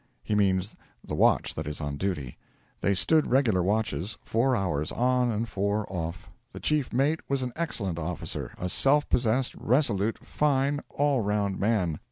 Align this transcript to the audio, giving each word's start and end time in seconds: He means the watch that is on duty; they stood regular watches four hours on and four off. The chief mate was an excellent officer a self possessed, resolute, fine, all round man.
He 0.23 0.33
means 0.33 0.75
the 1.03 1.13
watch 1.13 1.53
that 1.53 1.67
is 1.67 1.79
on 1.79 1.97
duty; 1.97 2.39
they 2.79 2.95
stood 2.95 3.27
regular 3.27 3.61
watches 3.61 4.17
four 4.23 4.55
hours 4.55 4.91
on 4.91 5.29
and 5.29 5.47
four 5.47 5.85
off. 5.93 6.31
The 6.53 6.59
chief 6.59 6.91
mate 6.91 7.19
was 7.29 7.43
an 7.43 7.53
excellent 7.55 7.99
officer 7.99 8.53
a 8.57 8.67
self 8.67 9.07
possessed, 9.09 9.53
resolute, 9.55 10.17
fine, 10.25 10.79
all 10.89 11.21
round 11.21 11.59
man. 11.59 11.99